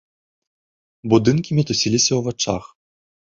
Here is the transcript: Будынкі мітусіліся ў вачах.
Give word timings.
Будынкі 1.11 1.57
мітусіліся 1.59 2.11
ў 2.17 2.21
вачах. 2.31 2.63